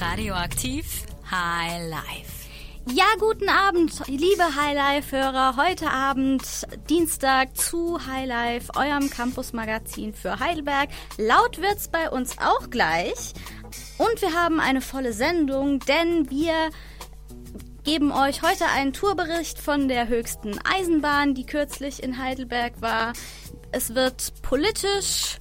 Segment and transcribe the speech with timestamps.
[0.00, 2.48] Radioaktiv High Life.
[2.86, 5.56] Ja, guten Abend, liebe Highlife-Hörer.
[5.56, 6.42] Heute Abend,
[6.88, 10.90] Dienstag zu Highlife, eurem Campus-Magazin für Heidelberg.
[11.16, 13.34] Laut wird's bei uns auch gleich.
[13.98, 16.70] Und wir haben eine volle Sendung, denn wir
[17.82, 23.14] geben euch heute einen Tourbericht von der höchsten Eisenbahn, die kürzlich in Heidelberg war.
[23.72, 25.38] Es wird politisch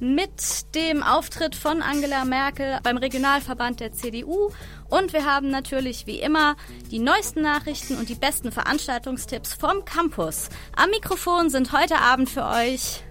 [0.00, 4.50] mit dem Auftritt von Angela Merkel beim Regionalverband der CDU.
[4.88, 6.56] Und wir haben natürlich wie immer
[6.90, 10.48] die neuesten Nachrichten und die besten Veranstaltungstipps vom Campus.
[10.74, 13.02] Am Mikrofon sind heute Abend für euch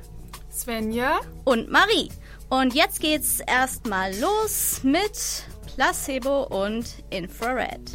[0.52, 2.10] Svenja und Marie.
[2.50, 7.92] Und jetzt geht's erstmal los mit Placebo und Infrared.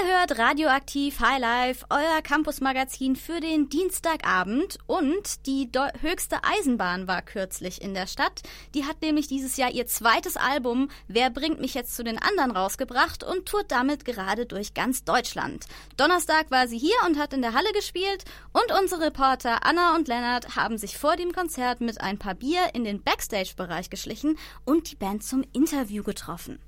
[0.00, 5.68] Ihr hört Radioaktiv Highlife, euer Campusmagazin für den Dienstagabend und die
[6.00, 8.40] höchste Eisenbahn war kürzlich in der Stadt.
[8.74, 12.50] Die hat nämlich dieses Jahr ihr zweites Album Wer bringt mich jetzt zu den anderen
[12.50, 15.66] rausgebracht und tourt damit gerade durch ganz Deutschland.
[15.96, 20.08] Donnerstag war sie hier und hat in der Halle gespielt und unsere Reporter Anna und
[20.08, 24.90] Lennart haben sich vor dem Konzert mit ein paar Bier in den Backstage-Bereich geschlichen und
[24.90, 26.58] die Band zum Interview getroffen.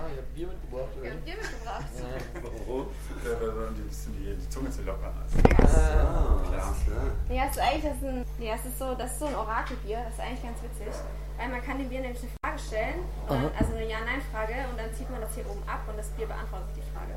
[0.00, 0.88] Ah, ich hab Bier mitgebracht.
[0.96, 1.84] Ich hab Bier mitgebracht.
[1.92, 2.86] Ja, warum?
[3.20, 5.36] Ja, weil die, bisschen die, die Zunge zu lockern ist.
[5.60, 6.72] Ah, klar.
[7.28, 9.34] Ja, es ist eigentlich das ist ein, ja, es ist so, das ist so ein
[9.34, 10.00] Orakelbier.
[10.08, 10.88] Das ist eigentlich ganz witzig.
[11.36, 14.88] Weil man kann dem Bier nämlich eine Frage stellen, dann, also eine Ja-Nein-Frage, und dann
[14.96, 17.12] zieht man das hier oben ab und das Bier beantwortet die Frage.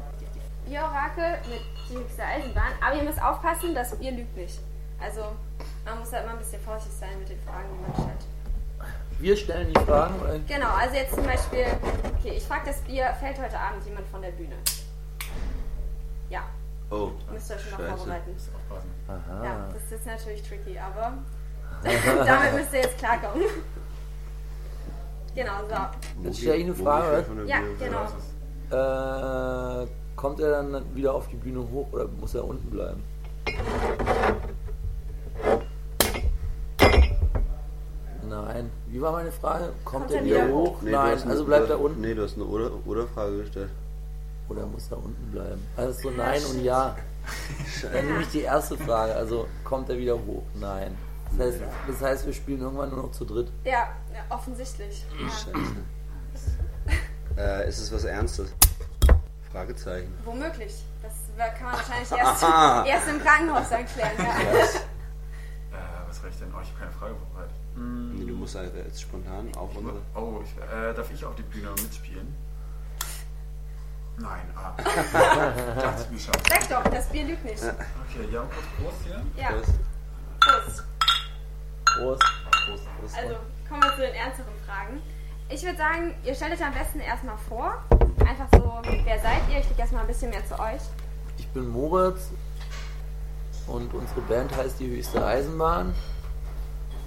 [0.65, 2.71] Bier-Orakel mit höchste Eisenbahn.
[2.83, 4.59] Aber ihr müsst aufpassen, das Bier lügt nicht.
[4.99, 5.35] Also
[5.85, 8.27] man muss halt immer ein bisschen vorsichtig sein mit den Fragen, die man stellt.
[9.23, 10.15] Wir stellen die Fragen.
[10.49, 11.65] Genau, also jetzt zum Beispiel,
[12.19, 14.55] okay, ich frage das Bier, fällt heute Abend jemand von der Bühne?
[16.29, 16.41] Ja.
[16.91, 17.11] Oh.
[17.31, 18.35] Müsst ihr euch schon noch vorbereiten.
[19.07, 19.45] Aha.
[19.45, 21.13] Ja, das ist natürlich tricky, aber
[22.25, 23.45] damit müsst ihr jetzt klarkommen.
[25.33, 26.23] Genau, so.
[26.25, 27.25] Jetzt stelle ich eine Frage.
[27.45, 29.83] Ja, genau.
[29.83, 29.87] Äh,
[30.17, 33.01] kommt er dann wieder auf die Bühne hoch oder muss er unten bleiben?
[38.33, 38.71] Nein.
[38.87, 39.65] Wie war meine Frage?
[39.85, 40.81] Kommt, Kommt er er wieder hoch?
[40.81, 41.27] Nee, Nein.
[41.27, 43.69] Also bleibt er unten Nee, du hast eine Oder- Oder-Frage gestellt.
[44.49, 45.61] oder muss er unten bleiben?
[45.77, 46.95] Also so Nein und Ja.
[47.93, 49.15] Dann nehme ich die erste Frage.
[49.15, 50.43] Also kommt er wieder hoch?
[50.55, 50.97] Nein.
[51.37, 53.49] Das heißt, das heißt, wir spielen irgendwann nur noch zu dritt.
[53.63, 55.05] Ja, ja offensichtlich.
[55.19, 55.29] Ja.
[55.29, 55.75] Scheiße.
[57.37, 58.53] Äh, ist es was Ernstes?
[59.51, 60.13] Fragezeichen.
[60.25, 60.83] Womöglich.
[61.01, 61.13] Das
[61.57, 64.11] kann man wahrscheinlich erst, erst im Krankenhaus dann klären.
[64.17, 64.23] Ja.
[64.25, 64.77] Äh,
[66.07, 66.51] was soll ich denn?
[66.55, 67.55] Oh, ich habe keine Frage vorbereitet.
[67.75, 70.01] Nee, du musst halt jetzt spontan auf unsere.
[70.15, 72.35] Oh, ich, äh, darf ich auf die Bühne mitspielen?
[74.17, 74.73] Nein, ah.
[74.77, 76.33] Dachte ich mir schon.
[76.47, 77.63] Sag doch, das Bier lügt nicht.
[77.63, 79.23] Okay, ja, kurz Prost hier.
[79.35, 79.73] Ja, Prost.
[80.39, 80.83] Prost.
[81.85, 82.23] Prost.
[82.65, 83.17] Prost, Prost.
[83.17, 83.35] Also,
[83.67, 85.01] kommen wir zu den ernsteren Fragen.
[85.49, 87.83] Ich würde sagen, ihr stellt euch am besten erstmal vor.
[88.19, 89.59] Einfach so, wer seid ihr?
[89.59, 90.81] Ich leg erstmal ein bisschen mehr zu euch.
[91.37, 92.29] Ich bin Moritz
[93.67, 95.93] und unsere Band heißt die höchste Eisenbahn.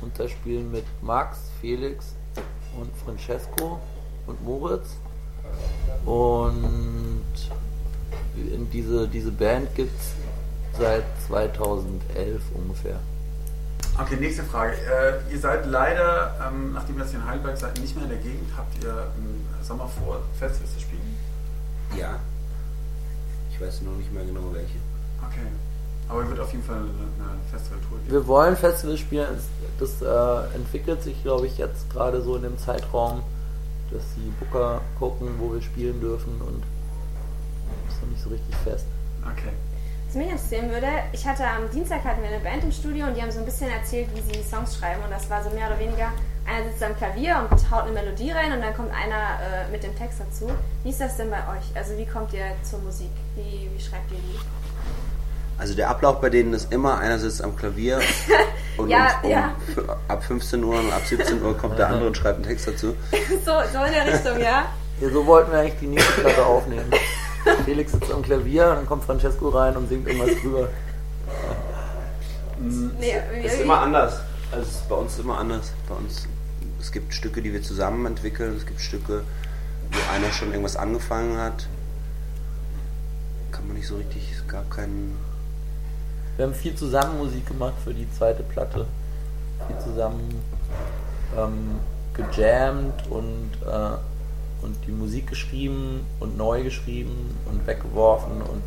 [0.02, 2.14] Und da spielen mit Max, Felix
[2.78, 3.80] und Francesco
[4.26, 4.96] und Moritz.
[6.04, 7.24] Und
[8.36, 10.12] in diese, diese Band gibt es
[10.78, 13.00] seit 2011 ungefähr.
[13.98, 14.74] Okay, nächste Frage.
[14.74, 18.18] Äh, ihr seid leider, ähm, nachdem ihr jetzt in Heidelberg seid, nicht mehr in der
[18.18, 18.50] Gegend.
[18.56, 21.16] Habt ihr im Sommer vor, Festivals zu spielen?
[21.96, 22.20] Ja.
[23.50, 24.76] Ich weiß noch nicht mehr genau welche.
[25.26, 25.46] Okay.
[26.08, 28.10] Aber wird auf jeden Fall eine, eine Festivaltour geben.
[28.10, 29.26] Wir wollen Festivals spielen.
[29.78, 33.22] Das äh, entwickelt sich, glaube ich, jetzt gerade so in dem Zeitraum,
[33.90, 36.62] dass die Booker gucken, wo wir spielen dürfen und
[37.88, 38.86] ist noch nicht so richtig fest.
[39.22, 39.52] Okay.
[40.06, 43.16] Was mich interessieren würde, ich hatte am Dienstag hatten wir eine Band im Studio und
[43.16, 45.66] die haben so ein bisschen erzählt, wie sie Songs schreiben und das war so mehr
[45.66, 46.12] oder weniger,
[46.46, 49.82] einer sitzt am Klavier und haut eine Melodie rein und dann kommt einer äh, mit
[49.82, 50.48] dem Text dazu.
[50.84, 51.74] Wie ist das denn bei euch?
[51.74, 53.10] Also wie kommt ihr zur Musik?
[53.34, 54.65] Wie, wie schreibt ihr die?
[55.58, 57.98] Also der Ablauf bei denen ist immer, einer sitzt am Klavier
[58.76, 59.54] und Ja, um, um, ja.
[60.08, 62.94] ab 15 Uhr und ab 17 Uhr kommt der andere und schreibt einen Text dazu.
[63.44, 64.66] so, so in der Richtung, ja?
[65.00, 66.90] Ja, so wollten wir eigentlich die nächste Platte aufnehmen.
[67.64, 70.68] Felix sitzt am Klavier, dann kommt Francesco rein und singt irgendwas drüber.
[72.58, 74.20] Nee, Das ist immer anders.
[74.50, 75.72] Also es ist bei uns immer anders.
[75.88, 76.26] Bei uns,
[76.80, 79.22] es gibt Stücke, die wir zusammen entwickeln, es gibt Stücke,
[79.90, 81.66] wo einer schon irgendwas angefangen hat.
[83.52, 85.16] Kann man nicht so richtig, es gab keinen.
[86.36, 88.86] Wir haben viel zusammen Musik gemacht für die zweite Platte.
[89.66, 90.42] Viel zusammen
[91.36, 91.80] ähm,
[92.12, 98.62] gejammt und, äh, und die Musik geschrieben und neu geschrieben und weggeworfen und,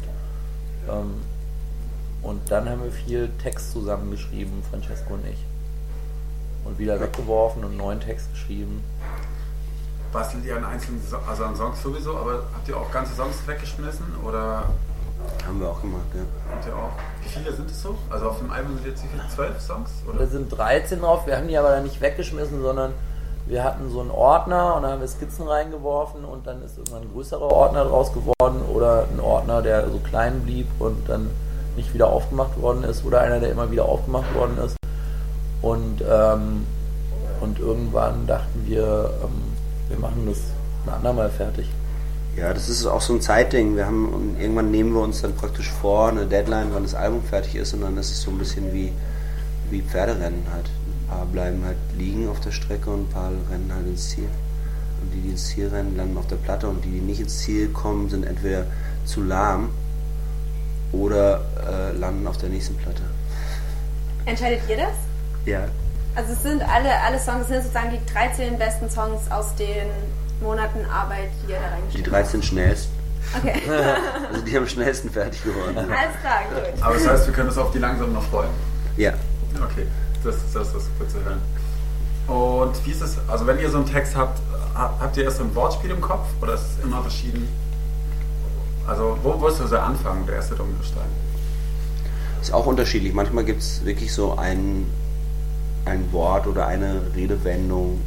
[0.89, 1.13] ähm,
[2.23, 5.45] und dann haben wir viel Text zusammengeschrieben, Francesco und ich.
[6.65, 8.83] und wieder weggeworfen und neuen Text geschrieben.
[10.11, 13.35] Bastelt ihr an einzelnen so also an Songs sowieso, aber habt ihr auch ganze Songs
[13.45, 14.69] weggeschmissen oder
[15.45, 16.21] Haben wir auch gemacht, ja.
[16.53, 16.91] habt ihr auch.
[17.23, 17.95] Wie viele sind es so?
[18.09, 19.27] Also auf dem Album sind jetzt wie viele?
[19.29, 19.89] Zwölf Songs?
[20.05, 20.27] Da Oder?
[20.27, 22.93] sind 13 drauf, wir haben die aber dann nicht weggeschmissen, sondern
[23.45, 27.01] wir hatten so einen Ordner und da haben wir Skizzen reingeworfen und dann ist irgendwann
[27.01, 31.31] ein größerer Ordner draus geworden oder ein Ordner, der so klein blieb und dann
[31.75, 34.75] nicht wieder aufgemacht worden ist oder einer, der immer wieder aufgemacht worden ist.
[35.61, 36.65] Und, ähm,
[37.41, 39.53] und irgendwann dachten wir, ähm,
[39.89, 40.39] wir machen das
[40.85, 41.67] ein andermal fertig.
[42.39, 43.75] Ja, das ist auch so ein Zeitding.
[43.75, 47.55] Wir haben irgendwann nehmen wir uns dann praktisch vor, eine Deadline, wann das Album fertig
[47.55, 48.93] ist und dann ist es so ein bisschen wie,
[49.69, 50.67] wie Pferderennen halt.
[50.67, 54.29] Ein paar bleiben halt liegen auf der Strecke und ein paar rennen halt ins Ziel.
[55.01, 57.39] Und die, die ins Ziel rennen, landen auf der Platte und die, die nicht ins
[57.39, 58.67] Ziel kommen, sind entweder
[59.03, 59.71] zu lahm
[60.93, 63.01] oder äh, landen auf der nächsten Platte.
[64.25, 64.95] Entscheidet ihr das?
[65.45, 65.65] Ja.
[66.15, 69.87] Also es sind alle, alle Songs sind sozusagen die 13 besten Songs aus den
[70.41, 72.91] Monaten Arbeit, die ihr da Die reingeschrieben 13 schnellsten.
[73.37, 73.61] Okay.
[74.31, 75.75] Also die am schnellsten fertig geworden.
[75.77, 75.89] Alles
[76.21, 76.81] klar, gut.
[76.83, 78.49] Aber das heißt, wir können uns auf die langsam noch freuen.
[78.97, 79.13] Ja.
[79.55, 79.85] Okay,
[80.23, 81.41] das ist das, das gut zu hören.
[82.27, 84.39] Und wie ist es, also wenn ihr so einen Text habt,
[84.75, 87.47] ha- habt ihr erst so ein Wortspiel im Kopf oder ist es immer verschieden?
[88.87, 91.07] Also wo, wo ist so der Anfang, der erste Dominostein?
[92.41, 93.13] Ist auch unterschiedlich.
[93.13, 94.85] Manchmal gibt es wirklich so ein,
[95.85, 97.99] ein Wort oder eine Redewendung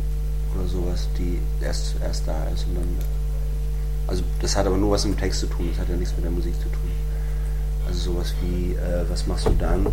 [0.54, 2.66] oder sowas, die erst, erst da ist.
[2.66, 2.98] Und dann,
[4.06, 6.14] also das hat aber nur was mit dem Text zu tun, das hat ja nichts
[6.14, 6.90] mit der Musik zu tun.
[7.86, 9.86] Also sowas wie, äh, was machst du dann?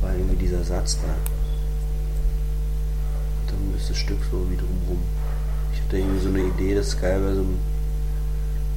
[0.00, 1.08] War irgendwie dieser Satz da.
[3.40, 5.00] Und dann ist das Stück so wie drumrum.
[5.72, 7.44] Ich hatte irgendwie so eine Idee, dass es geil wäre, so,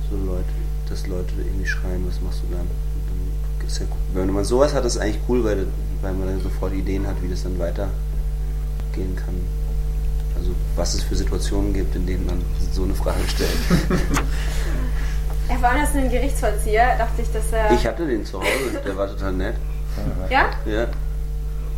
[0.10, 0.46] so Leute,
[0.88, 2.68] dass Leute irgendwie schreien, was machst du dann?
[3.78, 3.98] Ja, cool.
[4.14, 5.68] wenn man sowas hat, ist eigentlich cool, weil,
[6.02, 9.36] weil man dann sofort Ideen hat, wie das dann weitergehen kann.
[10.40, 12.42] Also was es für Situationen gibt, in denen man
[12.72, 13.50] so eine Frage stellt.
[15.50, 17.72] Ja, hast du einen Gerichtsvollzieher, dachte ich, dass er...
[17.72, 19.56] Ich hatte den zu Hause, der war total nett.
[20.30, 20.52] ja?
[20.66, 20.82] Ja.
[20.82, 20.88] Er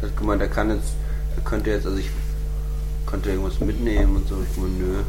[0.07, 0.93] hat gemeint, er kann jetzt,
[1.37, 2.09] er könnte jetzt, also ich
[3.05, 4.37] könnte irgendwas mitnehmen und so.
[4.41, 4.99] Ich gemeint, nö.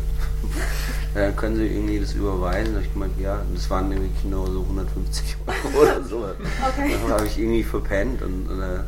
[1.14, 2.74] Ja, dann können sie irgendwie das überweisen.
[2.74, 6.16] Da hab ich gemeint, ja, das waren irgendwie genau so 150 Euro oder so.
[6.18, 6.96] Okay.
[7.02, 8.80] Dann habe ich irgendwie verpennt und, und äh,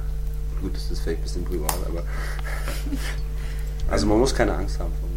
[0.60, 2.02] gut, das ist vielleicht ein bisschen privat, aber.
[3.90, 5.14] Also man muss keine Angst haben vor Musik.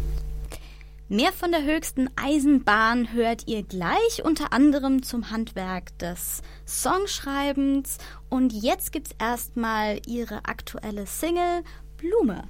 [1.10, 7.96] Mehr von der höchsten Eisenbahn hört ihr gleich, unter anderem zum Handwerk des Songschreibens.
[8.28, 11.62] Und jetzt gibt's erstmal ihre aktuelle Single
[11.96, 12.44] Blume.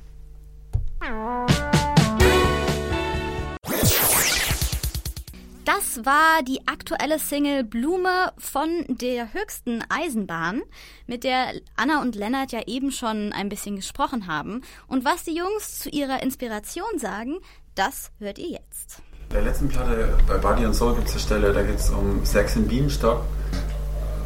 [5.69, 10.63] Das war die aktuelle Single Blume von der höchsten Eisenbahn,
[11.07, 14.63] mit der Anna und Lennart ja eben schon ein bisschen gesprochen haben.
[14.87, 17.37] Und was die Jungs zu ihrer Inspiration sagen,
[17.75, 19.03] das hört ihr jetzt.
[19.31, 22.25] Der letzten Platte bei Body and Soul gibt es eine Stelle, da geht es um
[22.25, 23.21] Sex im Bienenstock.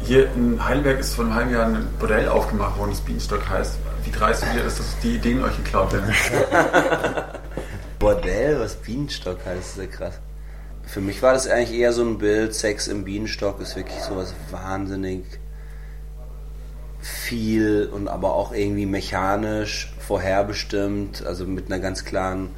[0.05, 3.79] Hier in Heidelberg ist vor einem halben Jahr ein Bordell aufgemacht worden, das Bienenstock heißt.
[4.05, 6.09] Wie dreist ihr ist, dass die Ideen euch geklaut werden?
[7.99, 10.21] Bordell, was Bienenstock heißt, ist ja krass.
[10.93, 14.35] Für mich war das eigentlich eher so ein Bild, Sex im Bienenstock ist wirklich sowas
[14.51, 15.23] wahnsinnig
[17.01, 22.49] viel und aber auch irgendwie mechanisch vorherbestimmt, also mit einer ganz klaren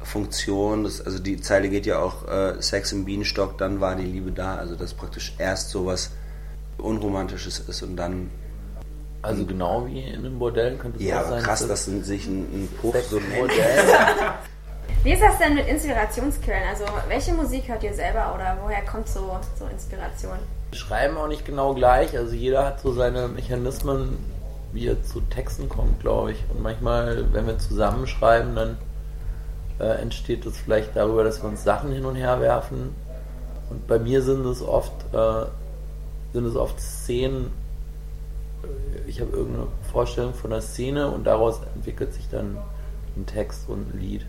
[0.00, 0.84] Funktion.
[0.84, 4.30] Das, also die Zeile geht ja auch äh, Sex im Bienenstock, dann war die Liebe
[4.30, 4.54] da.
[4.54, 6.12] Also dass praktisch erst sowas
[6.78, 8.30] Unromantisches ist und dann
[9.22, 12.42] Also genau wie in einem Bordell könnte es ja, sein, krass, dass dass sich ein,
[12.42, 13.36] ein Puff so nennt.
[13.36, 13.84] Bordell
[15.04, 16.62] Wie ist das denn mit Inspirationsquellen?
[16.68, 20.38] Also welche Musik hört ihr selber oder woher kommt so, so Inspiration?
[20.70, 22.16] Wir schreiben auch nicht genau gleich.
[22.16, 24.16] Also jeder hat so seine Mechanismen,
[24.72, 26.44] wie er zu Texten kommt, glaube ich.
[26.50, 28.78] Und manchmal, wenn wir zusammenschreiben, dann
[29.80, 32.94] äh, entsteht das vielleicht darüber, dass wir uns Sachen hin und her werfen.
[33.70, 35.46] Und bei mir sind es oft, äh,
[36.32, 37.50] sind es oft Szenen.
[38.62, 42.56] äh, Ich habe irgendeine Vorstellung von einer Szene und daraus entwickelt sich dann
[43.16, 44.24] ein Text und ein Lied.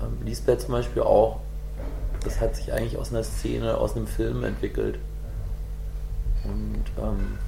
[0.00, 1.40] Ähm, Lisbeth zum Beispiel auch.
[2.24, 4.98] Das hat sich eigentlich aus einer Szene, aus einem Film entwickelt.
[6.44, 7.38] Und ähm,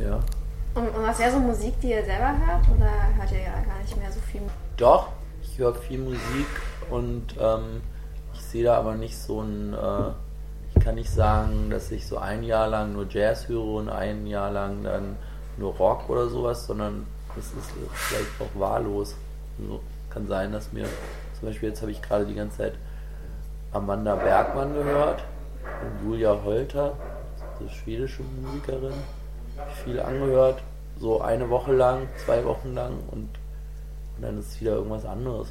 [0.00, 0.20] ja.
[0.74, 2.68] Und, und was wäre so Musik, die ihr selber hört?
[2.76, 4.42] Oder hört ihr ja gar nicht mehr so viel?
[4.76, 5.08] Doch,
[5.42, 6.46] ich höre viel Musik
[6.90, 7.80] und ähm,
[8.34, 9.72] ich sehe da aber nicht so ein.
[9.72, 10.12] Äh,
[10.74, 14.26] ich kann nicht sagen, dass ich so ein Jahr lang nur Jazz höre und ein
[14.26, 15.16] Jahr lang dann
[15.56, 19.14] nur Rock oder sowas, sondern das ist vielleicht auch wahllos.
[19.58, 19.80] Also,
[20.16, 20.86] kann sein, dass mir
[21.38, 22.72] zum Beispiel jetzt habe ich gerade die ganze Zeit
[23.72, 25.22] Amanda Bergmann gehört
[25.82, 26.94] und Julia Holter,
[27.60, 28.94] eine schwedische Musikerin,
[29.84, 30.62] viel angehört
[30.98, 33.28] so eine Woche lang, zwei Wochen lang und,
[34.16, 35.48] und dann ist wieder irgendwas anderes.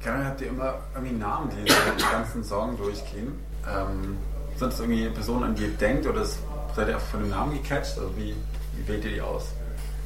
[0.00, 3.32] Generell habt ihr immer irgendwie Namen, die den ganzen Song durchgehen.
[3.66, 4.18] Ähm,
[4.56, 7.54] sind es irgendwie Personen, an die ihr denkt oder seid ihr einfach von dem Namen
[7.54, 7.96] gecatcht?
[7.96, 8.34] Also wie,
[8.76, 9.54] wie wählt ihr die aus?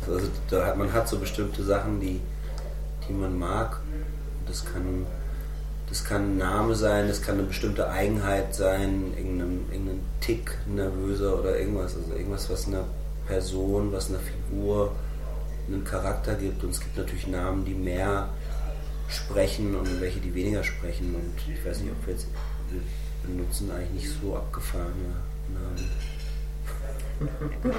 [0.09, 2.21] Also da hat, man hat so bestimmte Sachen, die,
[3.09, 3.81] die man mag.
[4.47, 5.07] Das kann,
[5.89, 11.39] das kann ein Name sein, das kann eine bestimmte Eigenheit sein, irgendein, irgendein Tick, nervöser
[11.39, 11.97] oder irgendwas.
[11.97, 12.85] Also irgendwas, was einer
[13.27, 14.93] Person, was einer Figur
[15.69, 16.63] einen Charakter gibt.
[16.63, 18.29] Und es gibt natürlich Namen, die mehr
[19.09, 21.15] sprechen und welche, die weniger sprechen.
[21.15, 22.27] Und ich weiß nicht, ob wir jetzt
[22.71, 22.81] wir
[23.23, 25.15] benutzen eigentlich nicht so abgefahrene
[25.53, 25.91] Namen.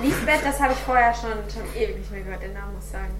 [0.01, 2.91] Lisbeth, das habe ich vorher schon, schon ewig nicht mehr gehört, den Namen muss ich
[2.91, 3.13] sagen.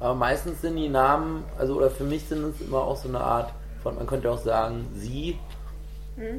[0.00, 3.20] Aber meistens sind die Namen, also oder für mich sind es immer auch so eine
[3.20, 5.38] Art von, man könnte auch sagen, sie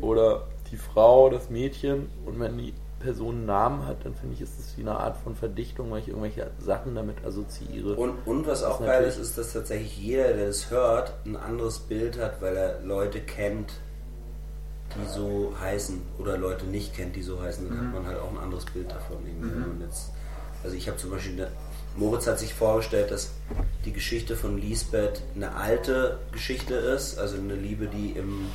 [0.02, 2.10] oder die Frau, das Mädchen.
[2.26, 5.18] Und wenn die Person einen Namen hat, dann finde ich, ist es wie eine Art
[5.18, 7.96] von Verdichtung, weil ich irgendwelche Sachen damit assoziiere.
[7.96, 11.36] Und, und was auch Das geil ist, ist, dass tatsächlich jeder, der das hört, ein
[11.36, 13.74] anderes Bild hat, weil er Leute kennt,
[14.96, 17.68] die so heißen oder Leute nicht kennt, die so heißen.
[17.70, 19.18] Dann hat man halt auch ein anderes Bild davon.
[19.42, 20.12] man jetzt,
[20.64, 21.52] also ich habe zum Beispiel, eine,
[21.98, 23.32] Moritz hat sich vorgestellt, dass
[23.86, 28.48] die Geschichte von Lisbeth eine alte Geschichte ist, also eine Liebe, die im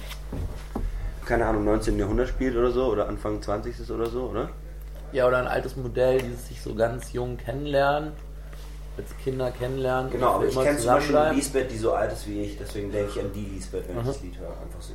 [1.27, 1.97] keine Ahnung, 19.
[1.97, 3.89] Jahrhundert spielt oder so, oder Anfang 20.
[3.91, 4.51] oder so, oder?
[5.13, 8.13] Ja, oder ein altes Modell, dieses sich so ganz jung kennenlernen,
[8.97, 10.11] als Kinder kennenlernen.
[10.11, 11.37] Genau, aber ich kenne zum Beispiel zusammenbleiben.
[11.37, 14.03] Lisbeth, die so alt ist wie ich, deswegen denke ich an die Lisbeth, wenn ich
[14.03, 14.07] Mhm.
[14.09, 14.49] das Lied höre.
[14.49, 14.95] Einfach so.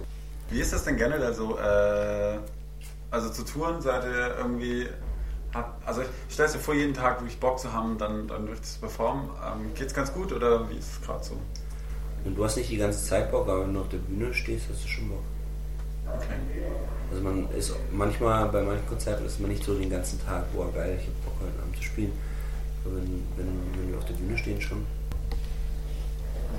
[0.50, 1.58] Wie ist das denn generell so?
[1.58, 2.38] Äh,
[3.12, 4.88] also zu Touren seid ihr irgendwie.
[5.54, 8.60] Habt, also ich stelle dir vor, jeden Tag wirklich Bock zu haben, dann, dann durch
[8.60, 9.30] das Performen.
[9.42, 11.38] Ähm, geht's ganz gut oder wie ist es gerade so?
[12.26, 14.66] Und du hast nicht die ganze Zeit Bock, aber wenn du auf der Bühne stehst,
[14.70, 15.24] hast du schon Bock.
[16.08, 16.36] Okay.
[17.10, 20.72] Also man ist manchmal, bei manchen Konzerten ist man nicht so den ganzen Tag, boah
[20.74, 22.12] geil, ich hab Bock heute Abend zu spielen.
[22.84, 24.86] Aber wenn, wenn, wenn wir auf der Bühne stehen schon.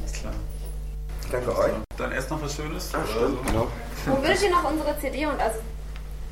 [0.00, 0.33] Alles klar.
[1.31, 1.86] Danke euch.
[1.97, 2.93] Dann erst noch was Schönes?
[2.95, 3.50] Oder stimmt, so?
[3.50, 3.69] genau.
[4.07, 5.59] Wo würde ich hier noch unsere CD und also.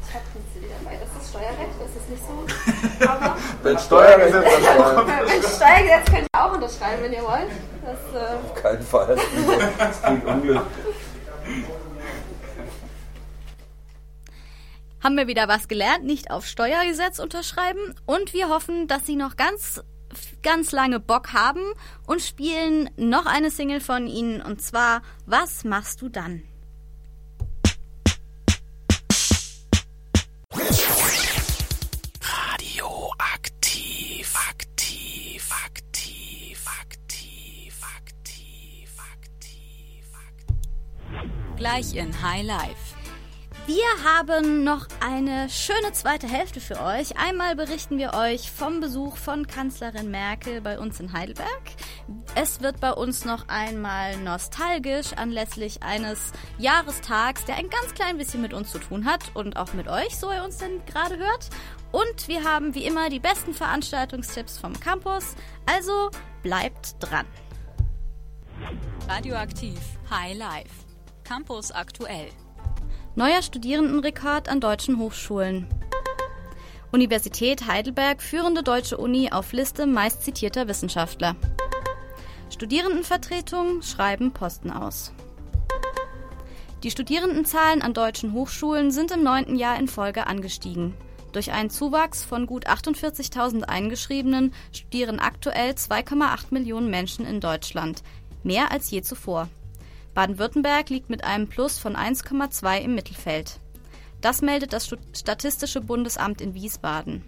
[0.06, 3.09] Ich habe eine CD dabei, das ist Steuerrecht, das ist nicht so.
[3.09, 7.50] Aber Wenn Steuerrecht äh, wenn Steuergesetz könnt ihr auch unterschreiben, wenn ihr wollt.
[7.83, 9.16] Das, äh, Auf keinen Fall.
[9.78, 10.62] Das klingt Unglück.
[15.02, 19.37] Haben wir wieder was gelernt, nicht auf Steuergesetz unterschreiben und wir hoffen, dass Sie noch
[19.37, 19.83] ganz
[20.42, 21.62] ganz lange Bock haben
[22.06, 26.42] und spielen noch eine Single von Ihnen und zwar Was machst du dann?
[32.21, 37.76] Radioaktiv, aktiv, aktiv, aktiv, aktiv,
[39.18, 40.56] aktiv, aktiv.
[41.56, 42.93] Gleich in High Life.
[43.66, 47.16] Wir haben noch eine schöne zweite Hälfte für euch.
[47.16, 51.62] Einmal berichten wir euch vom Besuch von Kanzlerin Merkel bei uns in Heidelberg.
[52.35, 58.42] Es wird bei uns noch einmal nostalgisch anlässlich eines Jahrestags, der ein ganz klein bisschen
[58.42, 61.49] mit uns zu tun hat und auch mit euch, so ihr uns denn gerade hört.
[61.90, 65.37] Und wir haben wie immer die besten Veranstaltungstipps vom Campus.
[65.64, 66.11] Also
[66.42, 67.25] bleibt dran.
[69.09, 69.80] Radioaktiv
[70.11, 70.85] High Life.
[71.25, 72.28] Campus aktuell.
[73.16, 75.68] Neuer Studierendenrekord an deutschen Hochschulen.
[76.90, 81.37] Universität Heidelberg führende deutsche Uni auf Liste meist zitierter Wissenschaftler.
[82.50, 85.12] Studierendenvertretungen schreiben Posten aus.
[86.83, 90.92] Die Studierendenzahlen an deutschen Hochschulen sind im neunten Jahr in Folge angestiegen.
[91.30, 98.02] Durch einen Zuwachs von gut 48.000 Eingeschriebenen studieren aktuell 2,8 Millionen Menschen in Deutschland,
[98.42, 99.49] mehr als je zuvor.
[100.14, 103.61] Baden-Württemberg liegt mit einem Plus von 1,2 im Mittelfeld.
[104.21, 107.25] Das meldet das Statistische Bundesamt in Wiesbaden.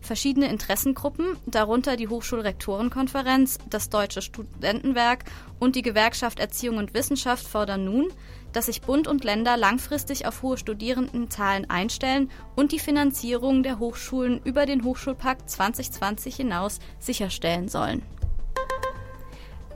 [0.00, 5.24] Verschiedene Interessengruppen, darunter die Hochschulrektorenkonferenz, das Deutsche Studentenwerk
[5.58, 8.08] und die Gewerkschaft Erziehung und Wissenschaft fordern nun,
[8.52, 14.40] dass sich Bund und Länder langfristig auf hohe Studierendenzahlen einstellen und die Finanzierung der Hochschulen
[14.42, 18.02] über den Hochschulpakt 2020 hinaus sicherstellen sollen.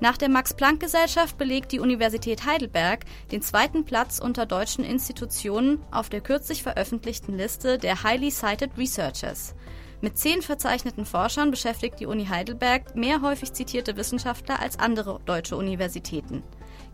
[0.05, 6.21] Nach der Max-Planck-Gesellschaft belegt die Universität Heidelberg den zweiten Platz unter deutschen Institutionen auf der
[6.21, 9.55] kürzlich veröffentlichten Liste der Highly Cited Researchers.
[10.03, 15.57] Mit zehn verzeichneten Forschern beschäftigt die Uni Heidelberg mehr häufig zitierte Wissenschaftler als andere deutsche
[15.57, 16.43] Universitäten.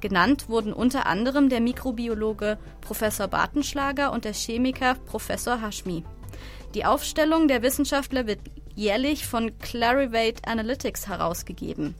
[0.00, 6.04] Genannt wurden unter anderem der Mikrobiologe Professor Bartenschlager und der Chemiker Professor Hashmi.
[6.74, 8.38] Die Aufstellung der Wissenschaftler wird
[8.76, 11.96] jährlich von Clarivate Analytics herausgegeben.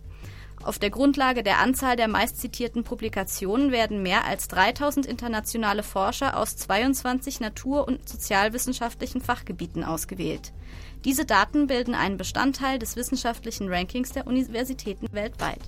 [0.62, 6.56] Auf der Grundlage der Anzahl der meistzitierten Publikationen werden mehr als 3000 internationale Forscher aus
[6.56, 10.52] 22 natur- und sozialwissenschaftlichen Fachgebieten ausgewählt.
[11.06, 15.60] Diese Daten bilden einen Bestandteil des wissenschaftlichen Rankings der Universitäten weltweit.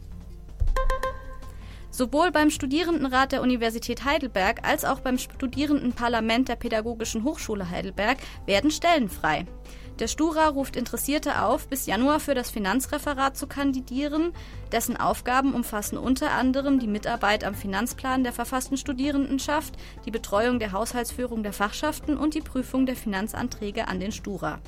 [1.91, 8.71] Sowohl beim Studierendenrat der Universität Heidelberg als auch beim Studierendenparlament der Pädagogischen Hochschule Heidelberg werden
[8.71, 9.47] Stellen frei.
[9.99, 14.33] Der Stura ruft Interessierte auf, bis Januar für das Finanzreferat zu kandidieren.
[14.73, 19.75] Dessen Aufgaben umfassen unter anderem die Mitarbeit am Finanzplan der verfassten Studierendenschaft,
[20.07, 24.61] die Betreuung der Haushaltsführung der Fachschaften und die Prüfung der Finanzanträge an den Stura.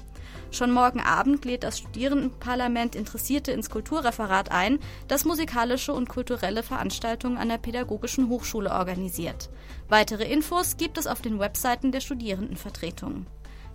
[0.50, 4.78] Schon morgen Abend lädt das Studierendenparlament Interessierte ins Kulturreferat ein,
[5.08, 9.50] das musikalische und kulturelle Veranstaltungen an der Pädagogischen Hochschule organisiert.
[9.88, 13.26] Weitere Infos gibt es auf den Webseiten der Studierendenvertretungen.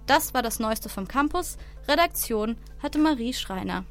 [0.10, 1.60] Das war das Neueste vom Campus.
[1.88, 3.86] Redaktion hatte Marie Schreiner.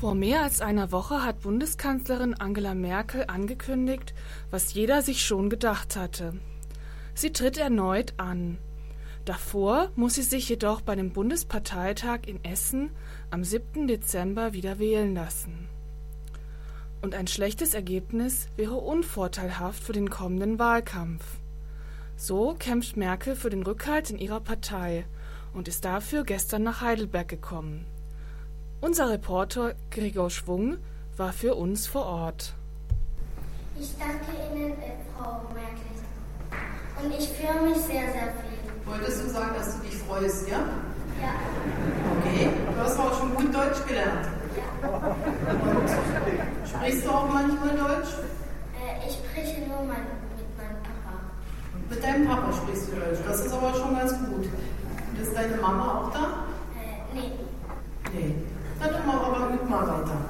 [0.00, 4.14] Vor mehr als einer Woche hat Bundeskanzlerin Angela Merkel angekündigt,
[4.50, 6.40] was jeder sich schon gedacht hatte.
[7.12, 8.56] Sie tritt erneut an.
[9.26, 12.92] Davor muss sie sich jedoch bei dem Bundesparteitag in Essen
[13.30, 13.88] am 7.
[13.88, 15.68] Dezember wieder wählen lassen.
[17.02, 21.24] Und ein schlechtes Ergebnis wäre unvorteilhaft für den kommenden Wahlkampf.
[22.16, 25.04] So kämpft Merkel für den Rückhalt in ihrer Partei
[25.52, 27.84] und ist dafür gestern nach Heidelberg gekommen.
[28.80, 30.78] Unser Reporter Gregor Schwung
[31.16, 32.54] war für uns vor Ort.
[33.78, 34.74] Ich danke Ihnen,
[35.16, 37.02] Frau Merkel.
[37.02, 38.62] Und ich freue mich sehr, sehr viel.
[38.84, 40.58] Wolltest du sagen, dass du dich freust, ja?
[41.20, 41.34] Ja.
[42.18, 42.48] Okay.
[42.74, 44.26] Du hast auch schon gut Deutsch gelernt.
[44.56, 44.88] Ja.
[44.88, 45.88] Und
[46.68, 48.10] sprichst du auch manchmal Deutsch?
[48.74, 50.04] Äh, ich spreche nur mein,
[50.36, 51.14] mit meinem Papa.
[52.02, 53.20] Deinem Papa sprichst du Deutsch.
[53.26, 54.46] Das ist aber schon ganz gut.
[54.46, 56.46] Und ist deine Mama auch da?
[56.76, 57.32] Äh, nee.
[58.12, 58.34] Nee.
[58.80, 60.24] Dann machen wir aber üb mal weiter.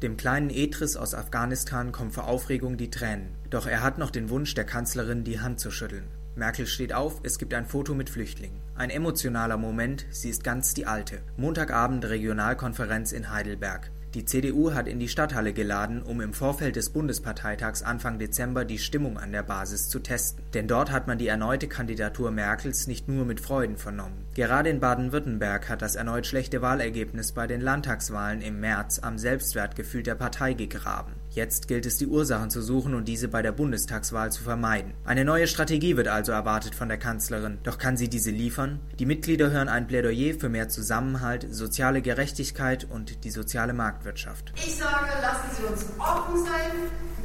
[0.00, 3.34] Dem kleinen Etris aus Afghanistan kommen vor Aufregung die Tränen.
[3.50, 6.04] Doch er hat noch den Wunsch der Kanzlerin, die Hand zu schütteln.
[6.36, 8.60] Merkel steht auf, es gibt ein Foto mit Flüchtlingen.
[8.76, 11.22] Ein emotionaler Moment, sie ist ganz die alte.
[11.36, 13.90] Montagabend Regionalkonferenz in Heidelberg.
[14.14, 18.78] Die CDU hat in die Stadthalle geladen, um im Vorfeld des Bundesparteitags Anfang Dezember die
[18.78, 20.44] Stimmung an der Basis zu testen.
[20.54, 24.24] Denn dort hat man die erneute Kandidatur Merkels nicht nur mit Freuden vernommen.
[24.34, 30.04] Gerade in Baden-Württemberg hat das erneut schlechte Wahlergebnis bei den Landtagswahlen im März am Selbstwertgefühl
[30.04, 31.12] der Partei gegraben.
[31.34, 34.94] Jetzt gilt es, die Ursachen zu suchen und diese bei der Bundestagswahl zu vermeiden.
[35.04, 37.58] Eine neue Strategie wird also erwartet von der Kanzlerin.
[37.64, 38.78] Doch kann sie diese liefern?
[39.00, 44.52] Die Mitglieder hören ein Plädoyer für mehr Zusammenhalt, soziale Gerechtigkeit und die soziale Marktwirtschaft.
[44.54, 46.70] Ich sage, lassen Sie uns offen sein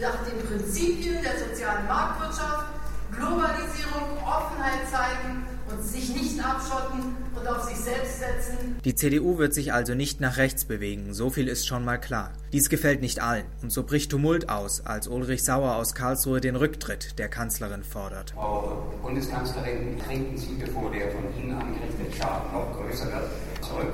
[0.01, 2.65] nach den Prinzipien der sozialen Marktwirtschaft,
[3.11, 8.77] Globalisierung, Offenheit zeigen und sich nicht abschotten und auf sich selbst setzen.
[8.83, 12.31] Die CDU wird sich also nicht nach rechts bewegen, so viel ist schon mal klar.
[12.53, 16.55] Dies gefällt nicht allen und so bricht Tumult aus, als Ulrich Sauer aus Karlsruhe den
[16.55, 18.31] Rücktritt der Kanzlerin fordert.
[18.31, 23.29] Frau Bundeskanzlerin, treten Sie, bevor der von Ihnen angerichtete Schaden noch größer wird,
[23.61, 23.93] zurück.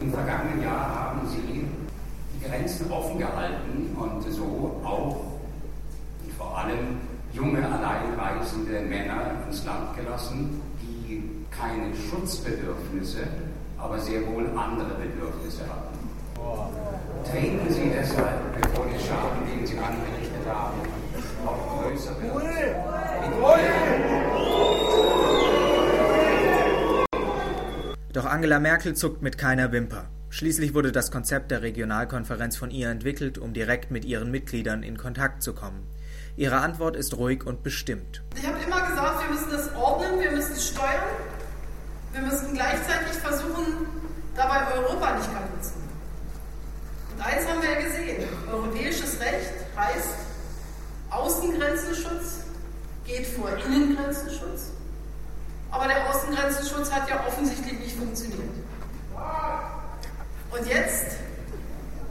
[0.00, 5.32] Im vergangenen Jahr haben Sie die Grenzen offen gehalten und so auch
[6.24, 6.98] und vor allem
[7.32, 10.60] junge, alleinreisende Männer ins Land gelassen,
[11.58, 13.26] keine Schutzbedürfnisse,
[13.78, 15.98] aber sehr wohl andere Bedürfnisse hatten.
[17.30, 20.80] Treten Sie deshalb, bevor der Schaden, den Sie angerichtet haben,
[21.44, 22.32] noch größer wird.
[28.12, 30.04] Doch Angela Merkel zuckt mit keiner Wimper.
[30.28, 34.96] Schließlich wurde das Konzept der Regionalkonferenz von ihr entwickelt, um direkt mit ihren Mitgliedern in
[34.96, 35.86] Kontakt zu kommen.
[36.36, 38.22] Ihre Antwort ist ruhig und bestimmt.
[38.36, 41.21] Ich habe immer gesagt, wir müssen das ordnen, wir müssen es steuern.
[42.12, 43.86] Wir müssen gleichzeitig versuchen,
[44.34, 45.82] dabei Europa nicht kaputt zu machen.
[47.14, 48.28] Und eins haben wir ja gesehen.
[48.50, 50.14] Europäisches Recht heißt
[51.10, 52.44] Außengrenzenschutz
[53.06, 54.72] geht vor Innengrenzenschutz.
[55.70, 58.40] Aber der Außengrenzenschutz hat ja offensichtlich nicht funktioniert.
[60.50, 61.16] Und jetzt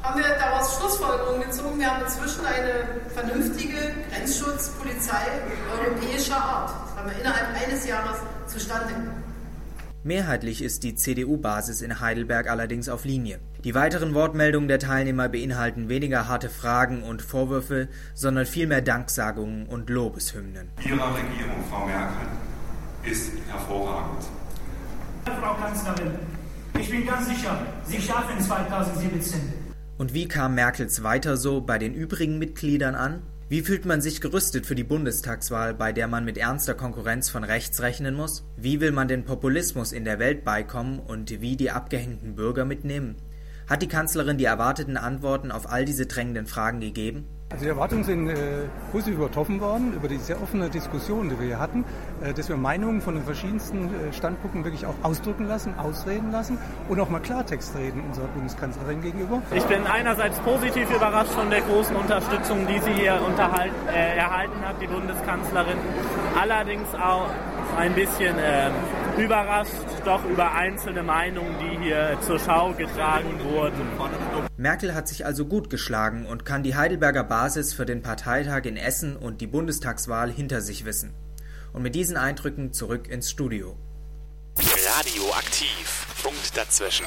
[0.01, 1.79] haben wir daraus Schlussfolgerungen gezogen.
[1.79, 5.27] Wir haben inzwischen eine vernünftige Grenzschutzpolizei
[5.77, 6.71] europäischer Art.
[6.87, 9.21] Das haben wir innerhalb eines Jahres zustande gebracht.
[10.03, 13.39] Mehrheitlich ist die CDU-Basis in Heidelberg allerdings auf Linie.
[13.63, 19.91] Die weiteren Wortmeldungen der Teilnehmer beinhalten weniger harte Fragen und Vorwürfe, sondern vielmehr Danksagungen und
[19.91, 20.69] Lobeshymnen.
[20.83, 22.27] Ihre Regierung, Frau Merkel,
[23.03, 24.23] ist hervorragend.
[25.39, 26.13] Frau Kanzlerin,
[26.79, 29.39] ich bin ganz sicher, Sie schaffen 2017.
[29.99, 33.21] Und wie kam Merkels weiter so bei den übrigen Mitgliedern an?
[33.51, 37.43] Wie fühlt man sich gerüstet für die Bundestagswahl, bei der man mit ernster Konkurrenz von
[37.43, 38.45] rechts rechnen muss?
[38.55, 43.17] Wie will man den Populismus in der Welt beikommen und wie die abgehängten Bürger mitnehmen?
[43.67, 47.27] Hat die Kanzlerin die erwarteten Antworten auf all diese drängenden Fragen gegeben?
[47.51, 48.35] Also die Erwartungen sind äh,
[48.91, 51.83] positiv übertroffen worden über die sehr offene Diskussion, die wir hier hatten,
[52.21, 56.57] äh, dass wir Meinungen von den verschiedensten äh, Standpunkten wirklich auch ausdrücken lassen, ausreden lassen
[56.87, 59.41] und auch mal Klartext reden unserer Bundeskanzlerin gegenüber.
[59.53, 64.81] Ich bin einerseits positiv überrascht von der großen Unterstützung, die sie hier äh, erhalten hat,
[64.81, 65.77] die Bundeskanzlerin.
[66.39, 67.29] Allerdings auch
[67.77, 68.71] ein bisschen ähm,
[69.21, 69.71] überrascht
[70.05, 73.81] doch über einzelne Meinungen, die hier zur Schau getragen wurden.
[74.57, 78.77] Merkel hat sich also gut geschlagen und kann die Heidelberger Basis für den Parteitag in
[78.77, 81.13] Essen und die Bundestagswahl hinter sich wissen.
[81.73, 83.75] Und mit diesen Eindrücken zurück ins Studio.
[84.57, 86.07] Radioaktiv.
[86.21, 87.05] Punkt dazwischen.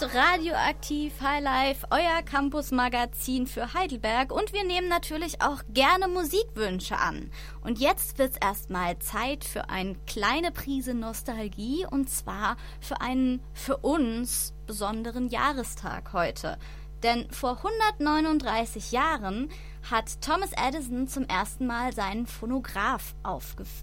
[0.00, 7.30] Hört Radioaktiv Highlife, euer Campus-Magazin für Heidelberg und wir nehmen natürlich auch gerne Musikwünsche an.
[7.62, 13.76] Und jetzt wird's erstmal Zeit für eine kleine Prise Nostalgie und zwar für einen für
[13.76, 16.58] uns besonderen Jahrestag heute.
[17.04, 19.48] Denn vor 139 Jahren
[19.90, 23.14] hat Thomas Edison zum ersten Mal seinen Phonograph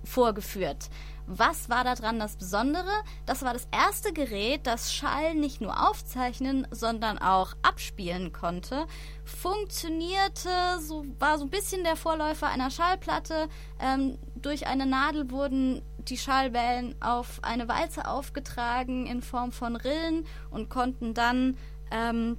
[0.03, 0.89] vorgeführt.
[1.33, 2.91] Was war daran das Besondere?
[3.25, 8.85] Das war das erste Gerät, das Schall nicht nur aufzeichnen, sondern auch abspielen konnte.
[9.23, 10.49] Funktionierte,
[10.81, 13.47] so war so ein bisschen der Vorläufer einer Schallplatte.
[13.79, 20.25] Ähm, durch eine Nadel wurden die Schallwellen auf eine Walze aufgetragen in Form von Rillen
[20.49, 21.57] und konnten dann
[21.91, 22.37] ähm,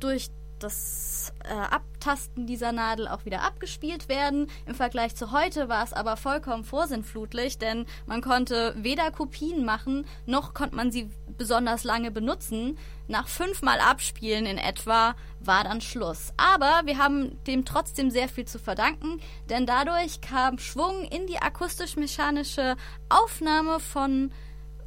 [0.00, 0.28] durch
[0.62, 4.46] das äh, Abtasten dieser Nadel auch wieder abgespielt werden.
[4.66, 10.06] Im Vergleich zu heute war es aber vollkommen vorsinnflutlich, denn man konnte weder Kopien machen,
[10.26, 12.78] noch konnte man sie besonders lange benutzen.
[13.08, 16.32] Nach fünfmal Abspielen in etwa war dann Schluss.
[16.36, 21.38] Aber wir haben dem trotzdem sehr viel zu verdanken, denn dadurch kam Schwung in die
[21.38, 22.76] akustisch-mechanische
[23.08, 24.30] Aufnahme von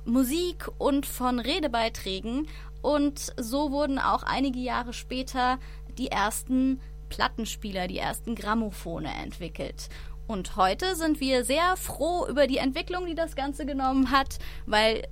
[0.05, 2.47] Musik und von Redebeiträgen
[2.83, 5.57] und so wurden auch einige Jahre später
[5.97, 9.87] die ersten Plattenspieler, die ersten Grammophone entwickelt.
[10.27, 15.07] Und heute sind wir sehr froh über die Entwicklung, die das Ganze genommen hat, weil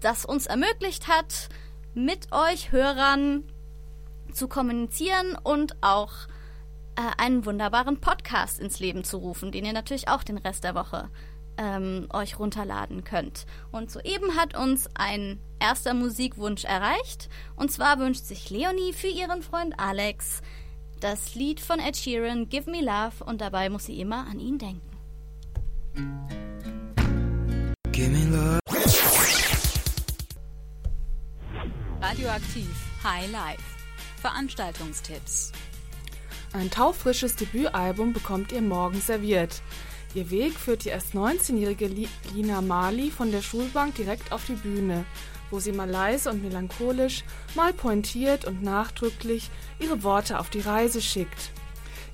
[0.00, 1.50] das uns ermöglicht hat,
[1.92, 3.44] mit euch Hörern
[4.32, 6.12] zu kommunizieren und auch
[6.96, 10.74] äh, einen wunderbaren Podcast ins Leben zu rufen, den ihr natürlich auch den Rest der
[10.74, 11.10] Woche
[11.60, 13.46] ähm, euch runterladen könnt.
[13.70, 17.28] Und soeben hat uns ein erster Musikwunsch erreicht.
[17.54, 20.40] Und zwar wünscht sich Leonie für ihren Freund Alex
[21.00, 24.58] das Lied von Ed Sheeran, Give Me Love, und dabei muss sie immer an ihn
[24.58, 24.90] denken.
[27.92, 28.60] Give me love.
[32.00, 32.68] Radioaktiv
[33.02, 33.62] High Life.
[34.20, 35.52] Veranstaltungstipps.
[36.52, 39.62] Ein taufrisches Debütalbum bekommt ihr morgen serviert.
[40.14, 41.88] Ihr Weg führt die erst 19-jährige
[42.34, 45.04] Lina Mali von der Schulbank direkt auf die Bühne,
[45.52, 47.22] wo sie mal leise und melancholisch,
[47.54, 51.52] mal pointiert und nachdrücklich ihre Worte auf die Reise schickt.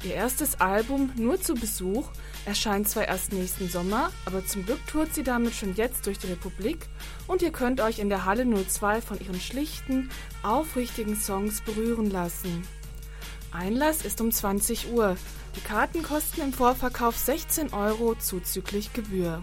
[0.05, 2.11] Ihr erstes Album Nur zu Besuch
[2.45, 6.27] erscheint zwar erst nächsten Sommer, aber zum Glück tourt sie damit schon jetzt durch die
[6.27, 6.87] Republik
[7.27, 10.11] und ihr könnt euch in der Halle 02 von ihren schlichten,
[10.43, 12.63] aufrichtigen Songs berühren lassen.
[13.57, 15.17] Einlass ist um 20 Uhr.
[15.57, 19.41] Die Karten kosten im Vorverkauf 16 Euro zuzüglich Gebühr.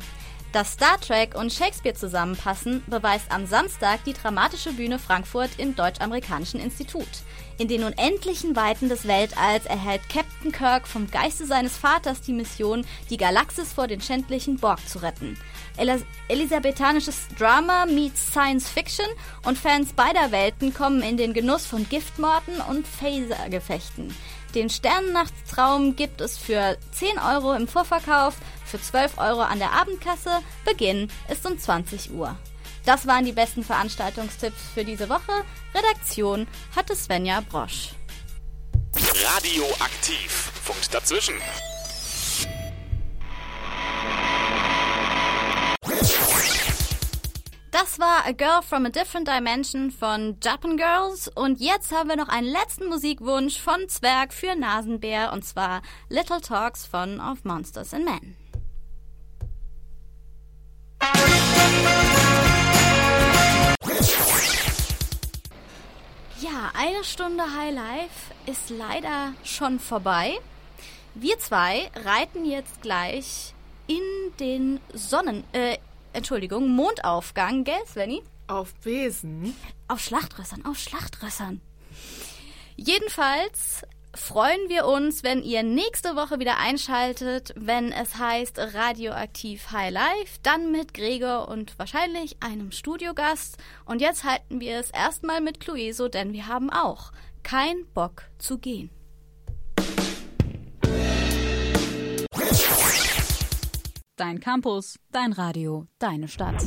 [0.52, 6.60] Dass Star Trek und Shakespeare zusammenpassen, beweist am Samstag die Dramatische Bühne Frankfurt im Deutsch-Amerikanischen
[6.60, 7.08] Institut.
[7.60, 12.84] In den unendlichen Weiten des Weltalls erhält Captain Kirk vom Geiste seines Vaters die Mission,
[13.12, 15.38] die Galaxis vor den schändlichen Borg zu retten.
[15.78, 19.06] Elis elisabethanisches Drama meets Science Fiction
[19.46, 24.16] und Fans beider Welten kommen in den Genuss von Giftmorden und Phasergefechten.
[24.56, 28.36] Den Sternennachtstraum gibt es für 10 Euro im Vorverkauf,
[28.66, 30.39] für 12 Euro an der Abendkasse.
[30.66, 32.36] Beginn ist um 20 Uhr.
[32.86, 35.46] Das waren die besten Veranstaltungstipps für diese Woche.
[35.74, 37.89] Redaktion hatte Svenja Brosch.
[38.96, 40.52] Radioaktiv.
[40.65, 41.36] Punkt dazwischen.
[47.72, 52.15] Das war A Girl from a Different Dimension von Japan Girls und jetzt haben wir
[52.15, 57.93] noch einen letzten Musikwunsch von Zwerg für Nasenbär und zwar Little Talks von Of Monsters
[57.93, 58.36] and Men.
[66.84, 70.34] Eine Stunde High Life ist leider schon vorbei.
[71.15, 73.54] Wir zwei reiten jetzt gleich
[73.88, 74.02] in
[74.38, 75.78] den Sonnen, äh,
[76.12, 78.22] Entschuldigung, Mondaufgang, gell, Svenny?
[78.48, 79.56] Auf Besen.
[79.88, 81.62] Auf Schlachtrössern, auf Schlachtrössern.
[82.76, 83.84] Jedenfalls
[84.15, 90.39] freuen wir uns, wenn ihr nächste Woche wieder einschaltet, wenn es heißt Radioaktiv High Life,
[90.43, 93.58] dann mit Gregor und wahrscheinlich einem Studiogast.
[93.86, 98.58] Und jetzt halten wir es erstmal mit Clueso, denn wir haben auch kein Bock zu
[98.58, 98.89] gehen.
[104.15, 106.63] Dein Campus, dein Radio, deine Stadt.